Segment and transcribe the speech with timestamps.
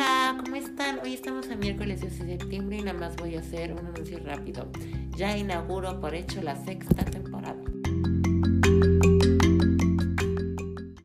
[0.00, 0.98] Hola, ¿cómo están?
[1.04, 4.18] Hoy estamos a miércoles 10 de septiembre y nada más voy a hacer un anuncio
[4.24, 4.66] rápido.
[5.14, 7.62] Ya inauguro por hecho la sexta temporada.